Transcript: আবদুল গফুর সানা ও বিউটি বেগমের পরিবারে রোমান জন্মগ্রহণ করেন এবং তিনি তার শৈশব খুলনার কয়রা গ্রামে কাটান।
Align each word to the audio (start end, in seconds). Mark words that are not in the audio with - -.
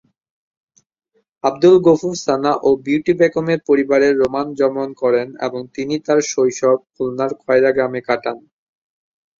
আবদুল 1.43 1.75
গফুর 1.85 2.15
সানা 2.25 2.51
ও 2.59 2.69
বিউটি 2.85 3.13
বেগমের 3.19 3.59
পরিবারে 3.69 4.07
রোমান 4.13 4.47
জন্মগ্রহণ 4.59 4.91
করেন 5.01 5.27
এবং 5.47 5.61
তিনি 5.75 5.95
তার 6.05 6.19
শৈশব 6.31 6.77
খুলনার 6.93 7.31
কয়রা 7.41 7.71
গ্রামে 7.75 8.01
কাটান। 8.07 8.37